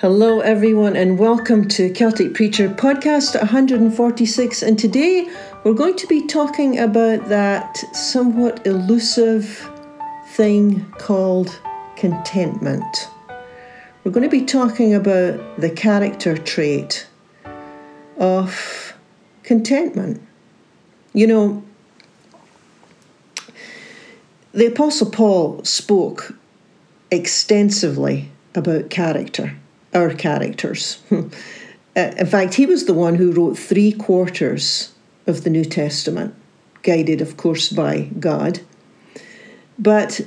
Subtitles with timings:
[0.00, 4.62] Hello, everyone, and welcome to Celtic Preacher Podcast 146.
[4.62, 5.28] And today
[5.64, 9.68] we're going to be talking about that somewhat elusive
[10.28, 11.60] thing called
[11.96, 13.08] contentment.
[14.04, 17.08] We're going to be talking about the character trait
[18.18, 18.94] of
[19.42, 20.22] contentment.
[21.12, 21.64] You know,
[24.52, 26.36] the Apostle Paul spoke
[27.10, 29.56] extensively about character
[29.94, 31.02] our characters.
[31.96, 34.92] Uh, in fact, he was the one who wrote three quarters
[35.26, 36.32] of the New Testament,
[36.84, 38.60] guided, of course, by God.
[39.80, 40.20] But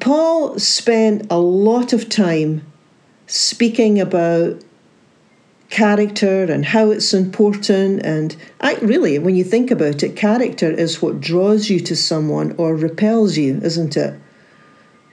[0.00, 2.66] Paul spent a lot of time
[3.28, 4.60] speaking about
[5.70, 8.04] character and how it's important.
[8.04, 12.54] And I, really, when you think about it, character is what draws you to someone
[12.58, 14.18] or repels you, isn't it?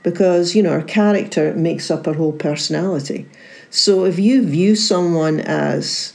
[0.03, 3.25] Because, you know, our character makes up our whole personality.
[3.69, 6.13] So if you view someone as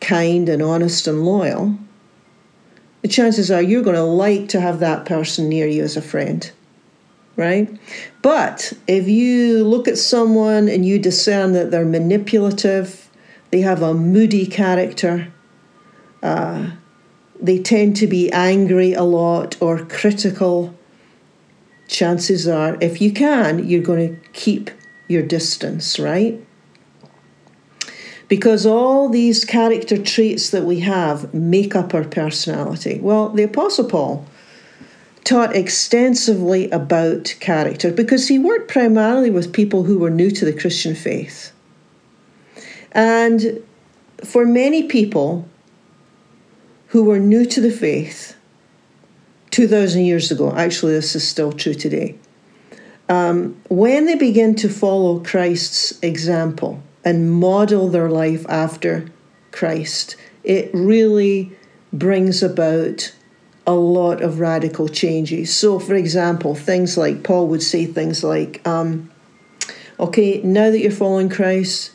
[0.00, 1.78] kind and honest and loyal,
[3.02, 6.02] the chances are you're going to like to have that person near you as a
[6.02, 6.50] friend,
[7.36, 7.68] right?
[8.22, 13.10] But if you look at someone and you discern that they're manipulative,
[13.50, 15.32] they have a moody character,
[16.22, 16.70] uh,
[17.40, 20.74] they tend to be angry a lot or critical,
[21.86, 24.70] chances are, if you can, you're going to keep
[25.08, 26.44] your distance, right?
[28.28, 33.00] Because all these character traits that we have make up our personality.
[33.00, 34.26] Well, the Apostle Paul
[35.24, 40.52] taught extensively about character because he worked primarily with people who were new to the
[40.52, 41.52] Christian faith.
[42.92, 43.62] And
[44.24, 45.48] for many people
[46.88, 48.36] who were new to the faith
[49.50, 52.16] 2,000 years ago, actually, this is still true today,
[53.08, 59.10] um, when they begin to follow Christ's example and model their life after
[59.50, 61.52] Christ, it really
[61.92, 63.14] brings about
[63.66, 65.54] a lot of radical changes.
[65.54, 69.10] So, for example, things like Paul would say things like, um,
[70.00, 71.92] okay, now that you're following Christ,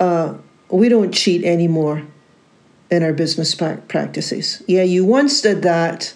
[0.00, 0.34] uh,
[0.70, 2.04] we don't cheat anymore
[2.90, 4.62] in our business practices.
[4.66, 6.14] Yeah, you once did that,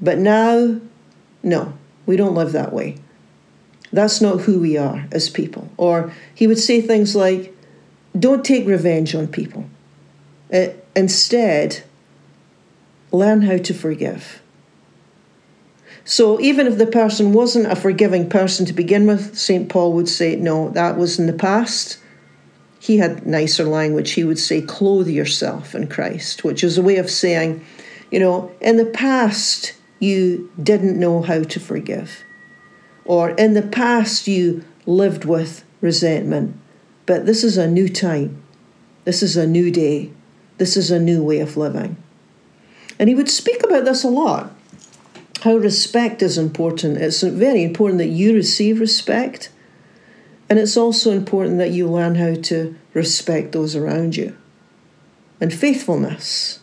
[0.00, 0.80] but now,
[1.42, 1.74] no.
[2.06, 2.96] We don't live that way.
[3.92, 5.70] That's not who we are as people.
[5.76, 7.54] Or he would say things like,
[8.18, 9.66] don't take revenge on people.
[10.52, 11.82] Uh, instead,
[13.10, 14.42] learn how to forgive.
[16.04, 19.68] So even if the person wasn't a forgiving person to begin with, St.
[19.68, 21.98] Paul would say, no, that was in the past.
[22.80, 24.12] He had nicer language.
[24.12, 27.64] He would say, clothe yourself in Christ, which is a way of saying,
[28.10, 32.24] you know, in the past, you didn't know how to forgive.
[33.04, 36.56] Or in the past, you lived with resentment.
[37.06, 38.42] But this is a new time.
[39.04, 40.10] This is a new day.
[40.58, 41.96] This is a new way of living.
[42.98, 44.52] And he would speak about this a lot
[45.42, 46.98] how respect is important.
[46.98, 49.50] It's very important that you receive respect.
[50.48, 54.36] And it's also important that you learn how to respect those around you.
[55.40, 56.60] And faithfulness.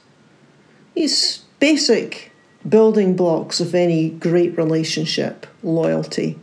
[0.94, 2.32] These basic
[2.68, 6.40] building blocks of any great relationship loyalty,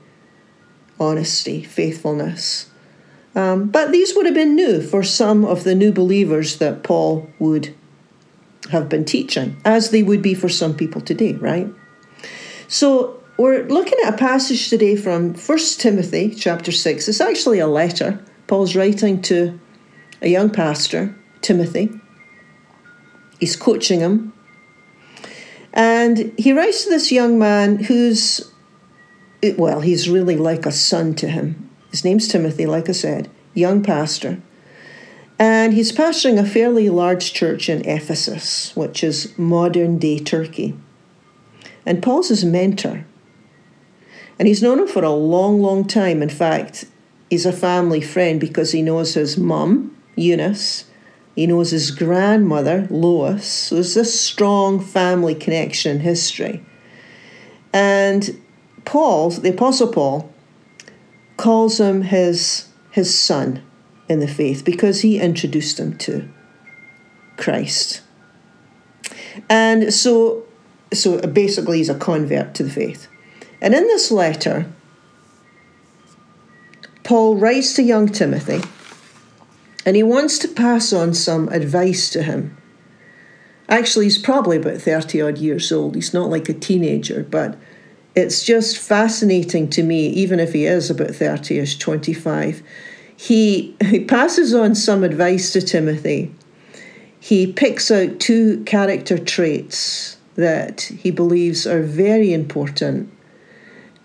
[0.99, 2.71] honesty, faithfulness.
[3.35, 7.29] Um, but these would have been new for some of the new believers that Paul
[7.39, 7.75] would
[8.71, 11.69] have been teaching, as they would be for some people today, right?
[12.69, 17.09] So we're looking at a passage today from 1 Timothy chapter 6.
[17.09, 19.59] It's actually a letter Paul's writing to
[20.23, 21.91] a young pastor, Timothy.
[23.39, 24.33] He's coaching him
[25.77, 28.51] and he writes to this young man who's,
[29.59, 31.71] well, he's really like a son to him.
[31.91, 34.41] His name's Timothy, like I said, young pastor.
[35.39, 40.75] And he's pastoring a fairly large church in Ephesus, which is modern day Turkey.
[41.85, 43.05] And Paul's his mentor.
[44.39, 46.23] And he's known him for a long, long time.
[46.23, 46.87] In fact,
[47.29, 50.87] he's a family friend because he knows his mum, Eunice,
[51.37, 53.47] he knows his grandmother, Lois.
[53.47, 56.65] So there's this strong family connection in history.
[57.75, 58.43] And
[58.87, 60.33] Paul, the Apostle Paul,
[61.37, 63.63] calls him his, his son
[64.09, 66.27] in the faith because he introduced him to
[67.37, 68.01] Christ.
[69.51, 70.47] And so,
[70.95, 73.09] so basically, he's a convert to the faith.
[73.61, 74.73] And in this letter,
[77.05, 78.63] Paul writes to young Timothy
[79.87, 82.57] and he wants to pass on some advice to him.
[83.69, 85.95] Actually, he's probably about 30 odd years old.
[85.95, 87.57] He's not like a teenager, but
[88.17, 92.63] it's just fascinating to me, even if he is about 30 ish, 25.
[93.17, 96.35] he, he passes on some advice to Timothy.
[97.21, 103.13] He picks out two character traits that he believes are very important.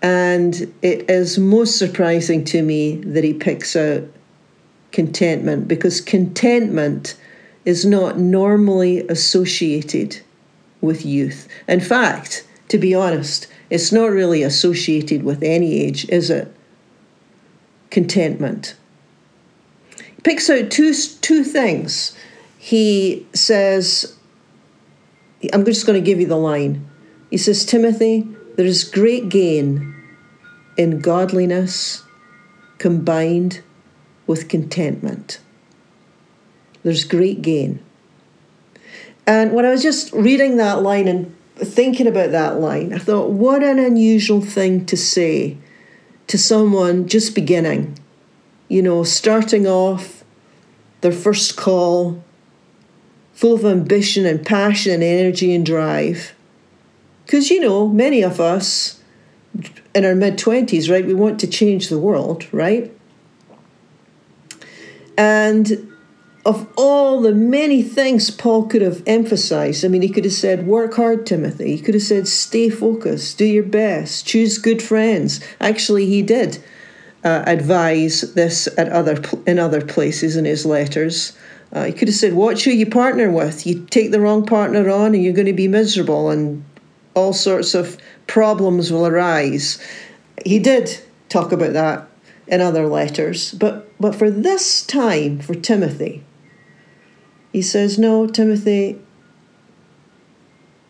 [0.00, 4.04] And it is most surprising to me that he picks out
[4.92, 7.16] contentment because contentment
[7.64, 10.20] is not normally associated
[10.80, 11.48] with youth.
[11.68, 16.54] In fact, to be honest, it's not really associated with any age, is it?
[17.90, 18.76] Contentment.
[19.96, 22.16] He picks out two, two things.
[22.58, 24.16] He says,
[25.52, 26.88] I'm just going to give you the line.
[27.30, 29.94] He says, Timothy, there is great gain
[30.76, 32.04] in godliness
[32.78, 33.62] combined
[34.32, 35.38] with contentment.
[36.82, 37.80] There's great gain.
[39.26, 43.28] And when I was just reading that line and thinking about that line, I thought,
[43.28, 45.58] what an unusual thing to say
[46.28, 47.98] to someone just beginning,
[48.68, 50.24] you know, starting off
[51.02, 52.24] their first call,
[53.34, 56.32] full of ambition and passion and energy and drive.
[57.26, 58.98] Because, you know, many of us
[59.94, 62.90] in our mid 20s, right, we want to change the world, right?
[65.16, 65.92] And
[66.44, 70.66] of all the many things Paul could have emphasized, I mean, he could have said,
[70.66, 71.76] work hard, Timothy.
[71.76, 75.40] He could have said, stay focused, do your best, choose good friends.
[75.60, 76.62] Actually, he did
[77.24, 81.36] uh, advise this at other in other places in his letters.
[81.72, 83.66] Uh, he could have said, watch who you partner with.
[83.66, 86.64] You take the wrong partner on, and you're going to be miserable, and
[87.14, 89.82] all sorts of problems will arise.
[90.44, 90.98] He did
[91.28, 92.08] talk about that
[92.48, 96.24] in other letters, but but for this time, for Timothy,
[97.52, 98.98] he says, No, Timothy,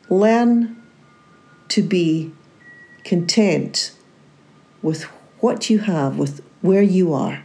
[0.09, 0.83] learn
[1.69, 2.33] to be
[3.05, 3.95] content
[4.81, 5.03] with
[5.41, 7.45] what you have, with where you are.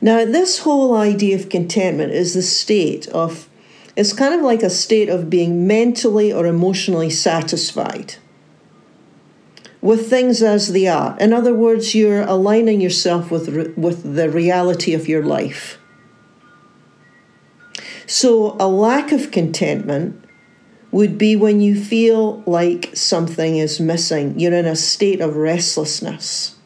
[0.00, 3.48] Now, this whole idea of contentment is the state of,
[3.94, 8.16] it's kind of like a state of being mentally or emotionally satisfied
[9.84, 11.14] with things as they are.
[11.20, 15.76] In other words, you're aligning yourself with, with the reality of your life.
[18.06, 20.24] So, a lack of contentment
[20.90, 24.40] would be when you feel like something is missing.
[24.40, 26.56] You're in a state of restlessness.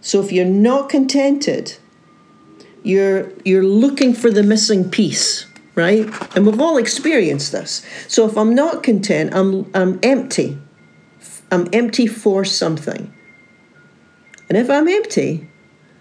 [0.00, 1.76] So, if you're not contented,
[2.84, 6.08] you're, you're looking for the missing piece, right?
[6.36, 7.84] And we've all experienced this.
[8.06, 10.56] So, if I'm not content, I'm, I'm empty.
[11.50, 13.12] I'm empty for something.
[14.48, 15.48] And if I'm empty,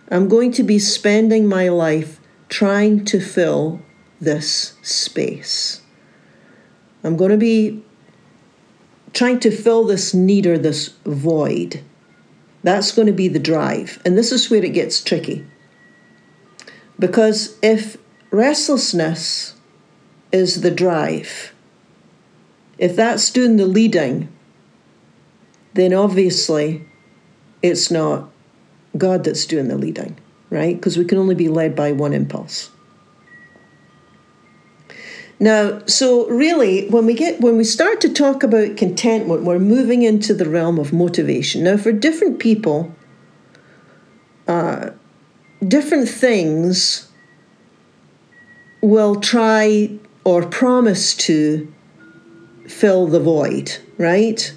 [0.09, 2.19] I'm going to be spending my life
[2.49, 3.81] trying to fill
[4.19, 5.81] this space.
[7.03, 7.83] I'm going to be
[9.13, 11.81] trying to fill this need or this void.
[12.63, 14.01] That's going to be the drive.
[14.05, 15.45] And this is where it gets tricky.
[16.97, 17.97] Because if
[18.31, 19.55] restlessness
[20.31, 21.53] is the drive,
[22.77, 24.34] if that's doing the leading,
[25.75, 26.85] then obviously
[27.61, 28.31] it's not
[28.97, 30.17] God that's doing the leading,
[30.49, 30.75] right?
[30.75, 32.71] Because we can only be led by one impulse.
[35.37, 40.03] Now, so really, when we get when we start to talk about contentment, we're moving
[40.03, 41.63] into the realm of motivation.
[41.65, 42.95] Now, for different people,
[44.47, 44.91] uh,
[45.67, 47.11] different things
[48.81, 49.89] will try
[50.23, 51.71] or promise to
[52.67, 54.53] fill the void, right?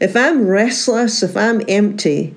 [0.00, 2.34] If I'm restless, if I'm empty,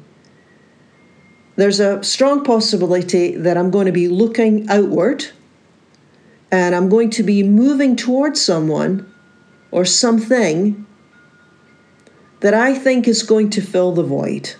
[1.56, 5.26] there's a strong possibility that I'm going to be looking outward
[6.52, 9.12] and I'm going to be moving towards someone
[9.72, 10.86] or something
[12.40, 14.54] that I think is going to fill the void.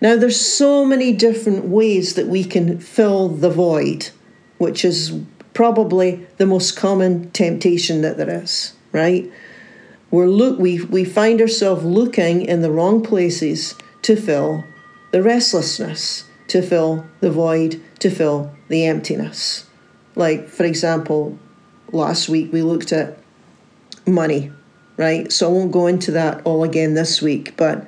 [0.00, 4.10] Now, there's so many different ways that we can fill the void,
[4.58, 5.18] which is
[5.52, 9.30] probably the most common temptation that there is, right?
[10.14, 14.62] We're look, we, we find ourselves looking in the wrong places to fill
[15.10, 19.68] the restlessness, to fill the void, to fill the emptiness.
[20.14, 21.36] Like, for example,
[21.90, 23.18] last week we looked at
[24.06, 24.52] money,
[24.96, 25.32] right?
[25.32, 27.84] So I won't go into that all again this week, but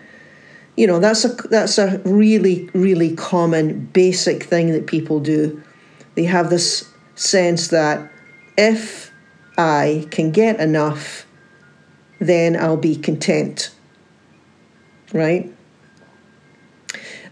[0.77, 5.63] you know that's a that's a really really common basic thing that people do.
[6.17, 8.11] They have this sense that
[8.59, 9.13] if
[9.57, 11.26] I can get enough,
[12.19, 13.71] then I'll be content.
[15.13, 15.53] Right?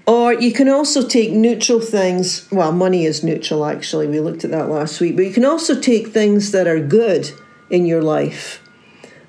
[0.07, 2.47] Or you can also take neutral things.
[2.51, 4.07] Well, money is neutral, actually.
[4.07, 5.17] We looked at that last week.
[5.17, 7.31] But you can also take things that are good
[7.71, 8.61] in your life.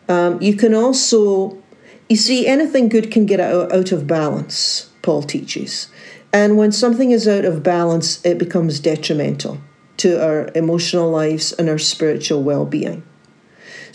[0.09, 1.57] Um, you can also,
[2.09, 5.88] you see, anything good can get out, out of balance, Paul teaches.
[6.33, 9.59] And when something is out of balance, it becomes detrimental
[9.97, 13.03] to our emotional lives and our spiritual well being.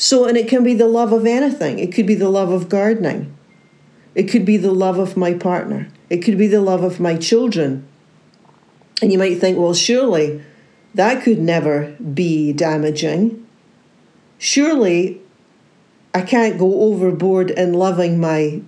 [0.01, 1.79] So, and it can be the love of anything.
[1.79, 3.37] It could be the love of gardening.
[4.15, 5.89] It could be the love of my partner.
[6.09, 7.87] It could be the love of my children.
[9.03, 10.43] And you might think, well, surely
[10.95, 13.47] that could never be damaging.
[14.39, 15.21] Surely
[16.15, 18.63] I can't go overboard in loving my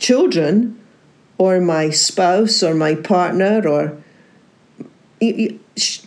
[0.00, 0.80] children
[1.38, 4.02] or my spouse or my partner or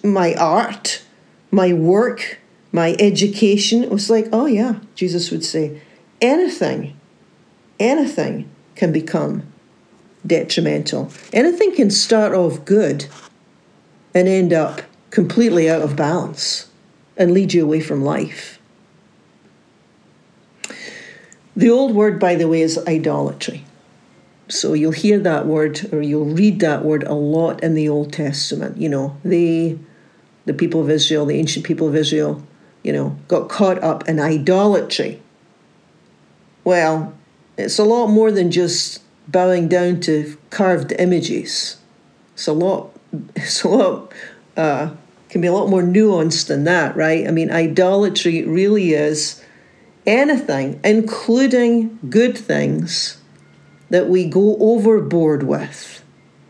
[0.03, 1.01] my art,
[1.49, 2.39] my work,
[2.75, 3.83] my education.
[3.83, 5.81] It was like, oh, yeah, Jesus would say,
[6.21, 6.99] anything,
[7.79, 9.43] anything can become
[10.27, 11.09] detrimental.
[11.31, 13.07] Anything can start off good
[14.13, 16.69] and end up completely out of balance
[17.15, 18.59] and lead you away from life.
[21.55, 23.63] The old word, by the way, is idolatry.
[24.49, 28.11] So you'll hear that word or you'll read that word a lot in the Old
[28.11, 28.77] Testament.
[28.77, 29.79] You know, they,
[30.43, 32.43] the people of Israel, the ancient people of Israel,
[32.85, 35.19] you know, got caught up in idolatry.
[36.63, 37.15] Well,
[37.57, 41.77] it's a lot more than just bowing down to carved images.
[42.35, 42.91] It's a lot.
[43.35, 44.13] It's a lot.
[44.55, 44.91] Uh,
[45.29, 47.27] can be a lot more nuanced than that, right?
[47.27, 49.43] I mean, idolatry really is
[50.05, 53.17] anything, including good things,
[53.89, 56.03] that we go overboard with.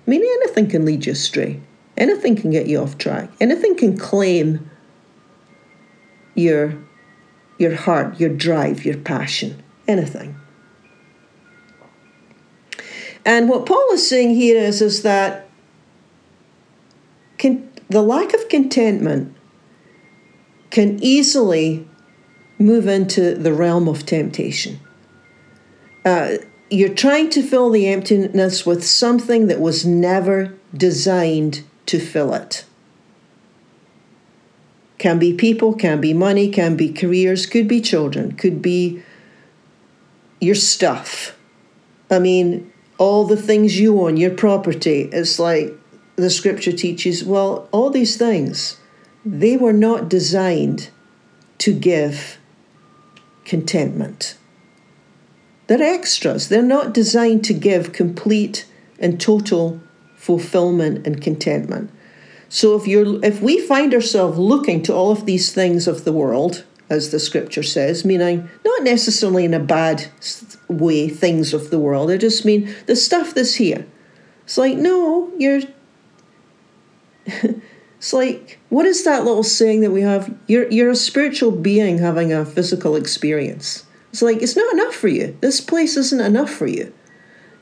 [0.06, 1.62] I mean, anything can lead you astray.
[1.98, 3.30] Anything can get you off track.
[3.40, 4.70] Anything can claim
[6.36, 6.78] your
[7.58, 9.64] your heart, your drive, your passion.
[9.88, 10.36] Anything.
[13.24, 15.48] And what Paul is saying here is, is that
[17.38, 19.36] can, the lack of contentment
[20.70, 21.88] can easily
[22.60, 24.80] move into the realm of temptation.
[26.06, 26.38] Uh,
[26.70, 32.66] you're trying to fill the emptiness with something that was never designed to fill it.
[34.98, 39.04] Can be people, can be money, can be careers, could be children, could be
[40.40, 41.38] your stuff.
[42.10, 45.10] I mean, all the things you own, your property.
[45.12, 45.74] It's like
[46.16, 48.80] the scripture teaches well, all these things,
[49.26, 50.90] they were not designed
[51.58, 52.38] to give
[53.44, 54.38] contentment.
[55.68, 56.50] They're extras.
[56.50, 58.66] They're not designed to give complete
[59.00, 59.82] and total
[60.16, 61.90] fulfillment and contentment.
[62.56, 66.14] So if you're if we find ourselves looking to all of these things of the
[66.14, 70.06] world, as the scripture says, meaning not necessarily in a bad
[70.70, 72.10] way, things of the world.
[72.10, 73.86] I just mean the stuff that's here.
[74.46, 75.64] It's like, no, you're.
[77.26, 80.34] it's like, what is that little saying that we have?
[80.48, 83.84] You're, you're a spiritual being having a physical experience.
[84.14, 85.38] It's like, it's not enough for you.
[85.42, 86.94] This place isn't enough for you.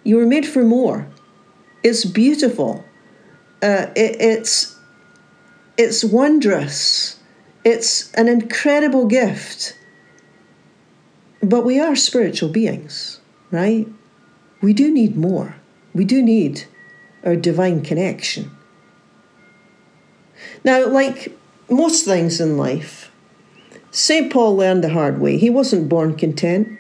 [0.04, 1.08] You were made for more.
[1.82, 2.86] It's beautiful.
[3.64, 4.73] Uh, it, it's,
[5.78, 7.20] it's wondrous
[7.64, 9.78] it's an incredible gift.
[11.42, 13.20] But we are spiritual beings,
[13.52, 13.88] right?
[14.62, 15.56] We do need more.
[15.94, 16.66] We do need
[17.24, 18.52] our divine connection.
[20.64, 21.38] Now, like
[21.70, 23.12] most things in life,
[23.92, 24.32] St.
[24.32, 25.38] Paul learned the hard way.
[25.38, 26.80] He wasn't born content.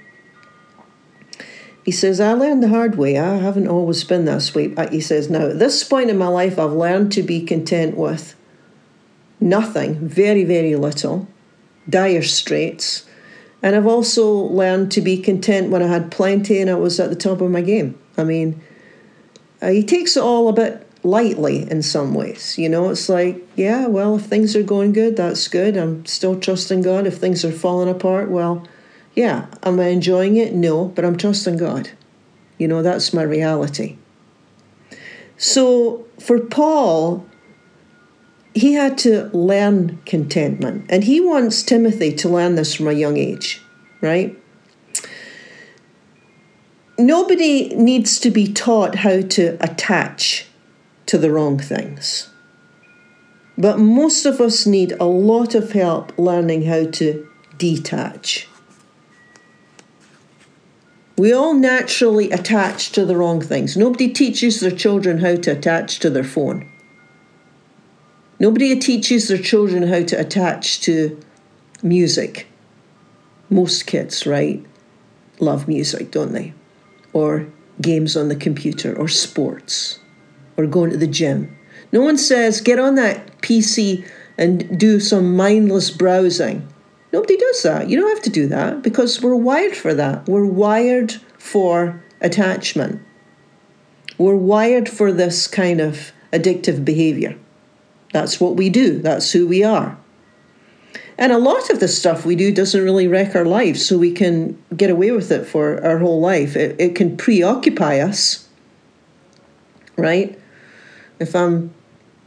[1.86, 3.18] He says, I learned the hard way.
[3.18, 4.74] I haven't always been this way.
[4.90, 8.36] He says, now at this point in my life, I've learned to be content with
[9.44, 11.28] nothing, very, very little,
[11.90, 13.06] dire straits.
[13.62, 17.10] And I've also learned to be content when I had plenty and I was at
[17.10, 17.98] the top of my game.
[18.18, 18.62] I mean,
[19.62, 22.58] uh, he takes it all a bit lightly in some ways.
[22.58, 25.78] You know, it's like, yeah, well, if things are going good, that's good.
[25.78, 27.08] I'm still trusting God.
[27.08, 28.68] If things are falling apart, well,
[29.16, 30.54] yeah, am I enjoying it?
[30.54, 31.92] No, but I'm trusting God.
[32.58, 33.98] You know, that's my reality.
[35.38, 37.26] So for Paul,
[38.54, 40.86] he had to learn contentment.
[40.90, 43.62] And he wants Timothy to learn this from a young age,
[44.02, 44.38] right?
[46.98, 50.46] Nobody needs to be taught how to attach
[51.08, 52.30] to the wrong things.
[53.58, 58.48] But most of us need a lot of help learning how to detach.
[61.18, 63.78] We all naturally attach to the wrong things.
[63.78, 66.73] Nobody teaches their children how to attach to their phone.
[68.44, 71.18] Nobody teaches their children how to attach to
[71.82, 72.46] music.
[73.50, 74.62] Most kids, right,
[75.40, 76.54] love music, don't they?
[77.14, 77.48] Or
[77.82, 80.00] games on the computer, or sports,
[80.58, 81.58] or going to the gym.
[81.94, 84.06] No one says, get on that PC
[84.38, 86.68] and do some mindless browsing.
[87.14, 87.90] Nobody does that.
[87.90, 90.28] You don't have to do that because we're wired for that.
[90.28, 93.02] We're wired for attachment.
[94.18, 97.38] We're wired for this kind of addictive behavior.
[98.14, 99.98] That's what we do, that's who we are.
[101.18, 104.12] And a lot of the stuff we do doesn't really wreck our lives, so we
[104.12, 106.56] can get away with it for our whole life.
[106.56, 108.48] It, it can preoccupy us,
[109.98, 110.40] right?
[111.20, 111.74] If I'm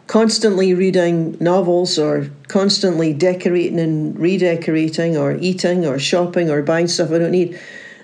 [0.07, 7.11] constantly reading novels or constantly decorating and redecorating or eating or shopping or buying stuff
[7.11, 7.59] I don't need,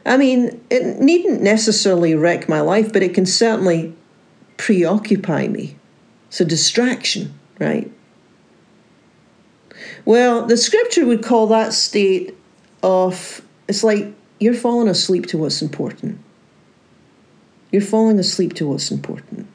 [0.05, 3.95] I mean, it needn't necessarily wreck my life, but it can certainly
[4.57, 5.77] preoccupy me.
[6.29, 7.91] It's a distraction, right?
[10.05, 12.37] Well, the scripture would call that state
[12.83, 16.19] of it's like you're falling asleep to what's important.
[17.71, 19.47] You're falling asleep to what's important.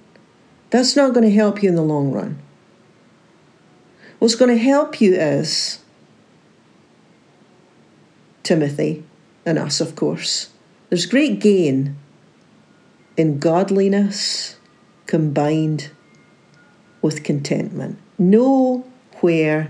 [0.70, 2.40] That's not going to help you in the long run.
[4.20, 5.80] What's going to help you is
[8.44, 9.04] Timothy
[9.46, 10.50] and us, of course.
[10.90, 11.98] There's great gain
[13.18, 14.58] in godliness
[15.06, 15.92] combined
[17.08, 17.98] with contentment.
[18.20, 18.86] Know
[19.22, 19.70] where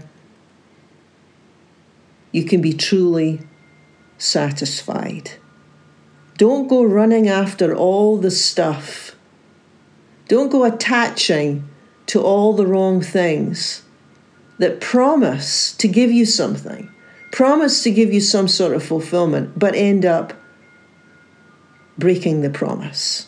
[2.32, 3.42] you can be truly
[4.18, 5.34] satisfied.
[6.38, 9.16] Don't go running after all the stuff.
[10.28, 11.70] Don't go attaching
[12.08, 13.84] to all the wrong things
[14.58, 16.90] that promise to give you something,
[17.32, 20.34] promise to give you some sort of fulfillment, but end up
[22.00, 23.27] breaking the promise.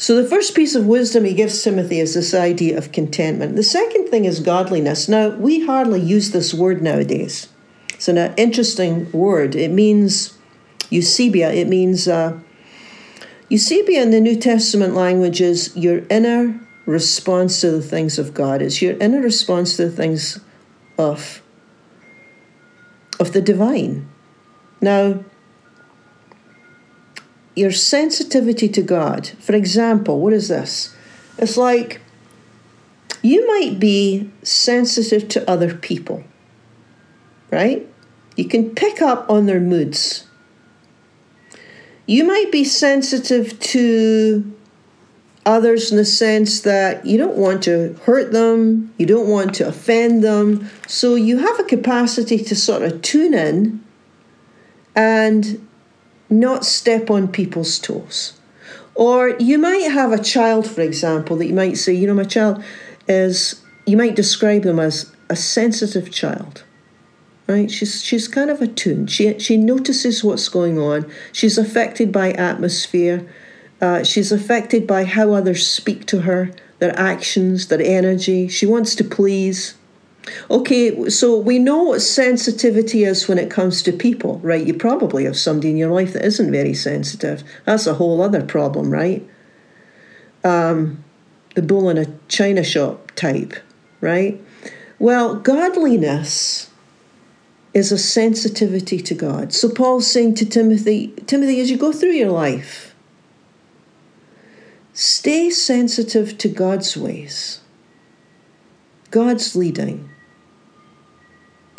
[0.00, 3.54] So, the first piece of wisdom he gives Timothy is this idea of contentment.
[3.54, 5.10] The second thing is godliness.
[5.10, 7.50] Now, we hardly use this word nowadays.
[7.92, 9.54] It's an interesting word.
[9.54, 10.38] It means
[10.90, 12.40] eusebia, it means uh,
[13.50, 18.62] eusebia in the New Testament language is your inner response to the things of God.
[18.62, 20.40] It's your inner response to the things
[20.96, 21.42] of,
[23.18, 24.08] of the divine.
[24.80, 25.22] Now,
[27.60, 30.96] your sensitivity to God, for example, what is this?
[31.36, 32.00] It's like
[33.22, 36.24] you might be sensitive to other people,
[37.50, 37.86] right?
[38.36, 40.26] You can pick up on their moods.
[42.06, 44.56] You might be sensitive to
[45.44, 49.68] others in the sense that you don't want to hurt them, you don't want to
[49.68, 50.68] offend them.
[50.86, 53.84] So you have a capacity to sort of tune in
[54.94, 55.66] and
[56.30, 58.34] not step on people's toes.
[58.94, 62.24] Or you might have a child, for example, that you might say, you know, my
[62.24, 62.62] child
[63.08, 66.64] is, you might describe them as a sensitive child.
[67.46, 67.68] Right?
[67.68, 69.10] She's she's kind of attuned.
[69.10, 71.10] She she notices what's going on.
[71.32, 73.28] She's affected by atmosphere.
[73.80, 78.46] Uh, she's affected by how others speak to her, their actions, their energy.
[78.46, 79.74] She wants to please.
[80.50, 84.66] Okay, so we know what sensitivity is when it comes to people, right?
[84.66, 87.42] You probably have somebody in your life that isn't very sensitive.
[87.64, 89.28] That's a whole other problem, right?
[90.44, 91.04] Um,
[91.54, 93.54] the bull in a china shop type,
[94.00, 94.40] right?
[94.98, 96.70] Well, godliness
[97.72, 99.52] is a sensitivity to God.
[99.52, 102.94] So Paul's saying to Timothy, Timothy, as you go through your life,
[104.92, 107.60] stay sensitive to God's ways,
[109.10, 110.10] God's leading,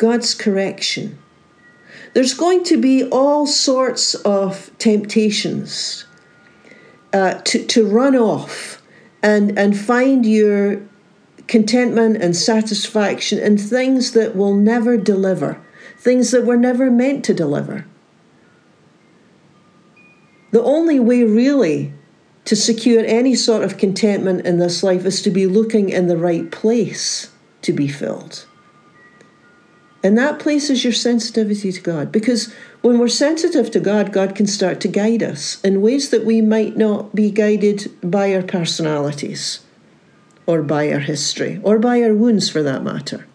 [0.02, 1.16] God's correction.
[2.12, 6.06] There's going to be all sorts of temptations
[7.12, 8.82] uh, to, to run off
[9.22, 10.82] and, and find your
[11.46, 15.62] contentment and satisfaction in things that will never deliver,
[15.98, 17.86] things that were never meant to deliver.
[20.50, 21.92] The only way, really,
[22.46, 26.16] to secure any sort of contentment in this life is to be looking in the
[26.16, 28.46] right place to be filled.
[30.02, 32.10] And that places your sensitivity to God.
[32.10, 36.24] Because when we're sensitive to God, God can start to guide us in ways that
[36.24, 39.60] we might not be guided by our personalities
[40.44, 43.26] or by our history or by our wounds for that matter.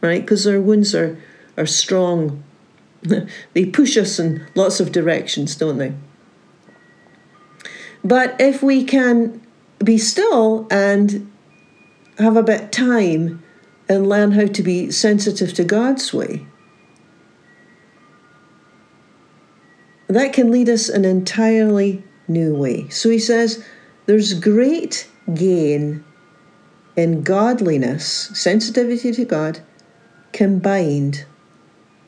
[0.00, 0.20] Right?
[0.20, 1.18] Because our wounds are,
[1.56, 2.44] are strong.
[3.54, 5.92] they push us in lots of directions, don't they?
[8.04, 9.40] But if we can
[9.82, 11.30] be still and
[12.18, 13.42] have a bit time
[13.92, 16.46] and learn how to be sensitive to God's way.
[20.08, 22.88] That can lead us an entirely new way.
[22.88, 23.62] So he says
[24.06, 26.02] there's great gain
[26.96, 29.60] in godliness, sensitivity to God,
[30.32, 31.26] combined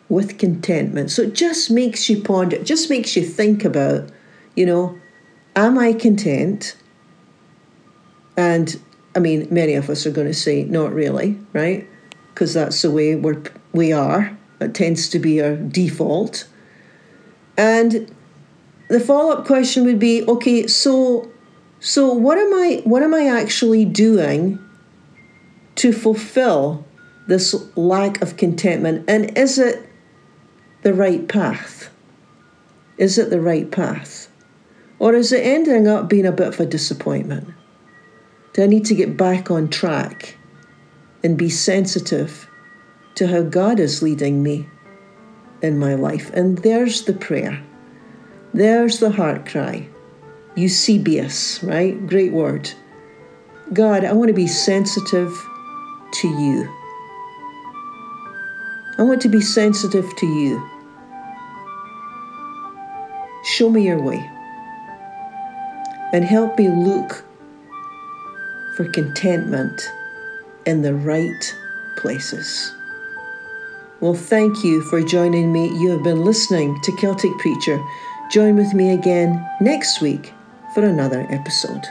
[0.08, 1.10] with contentment.
[1.10, 4.08] So it just makes you ponder, it just makes you think about,
[4.56, 4.98] you know,
[5.54, 6.76] am I content?
[8.38, 8.80] And
[9.16, 11.88] I mean, many of us are going to say, not really, right?
[12.32, 14.36] Because that's the way we're, we are.
[14.58, 16.48] That tends to be our default.
[17.56, 18.12] And
[18.88, 21.30] the follow-up question would be, okay, so
[21.80, 24.58] so what am I what am I actually doing
[25.76, 26.84] to fulfill
[27.26, 29.04] this lack of contentment?
[29.08, 29.88] And is it
[30.82, 31.90] the right path?
[32.96, 34.30] Is it the right path?
[34.98, 37.53] Or is it ending up being a bit of a disappointment?
[38.54, 40.36] Do I need to get back on track
[41.24, 42.48] and be sensitive
[43.16, 44.68] to how God is leading me
[45.60, 46.30] in my life?
[46.34, 47.60] And there's the prayer.
[48.52, 49.88] There's the heart cry.
[50.54, 52.06] Eusebius, right?
[52.06, 52.70] Great word.
[53.72, 55.32] God, I want to be sensitive
[56.12, 56.72] to you.
[58.98, 60.70] I want to be sensitive to you.
[63.42, 64.30] Show me your way
[66.12, 67.24] and help me look
[68.76, 69.88] for contentment
[70.66, 71.54] in the right
[71.96, 72.72] places.
[74.00, 75.68] Well, thank you for joining me.
[75.80, 77.82] You have been listening to Celtic Preacher.
[78.30, 80.32] Join with me again next week
[80.74, 81.84] for another episode.